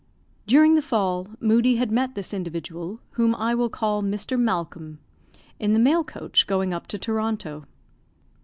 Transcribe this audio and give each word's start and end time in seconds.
During 0.47 0.73
the 0.73 0.81
fall, 0.81 1.27
Moodie 1.39 1.75
had 1.75 1.91
met 1.91 2.15
this 2.15 2.33
individual 2.33 3.01
(whom 3.11 3.35
I 3.35 3.53
will 3.53 3.69
call 3.69 4.01
Mr. 4.01 4.35
Malcolm) 4.35 4.97
in 5.59 5.73
the 5.73 5.77
mail 5.79 6.03
coach, 6.03 6.47
going 6.47 6.73
up 6.73 6.87
to 6.87 6.97
Toronto. 6.97 7.67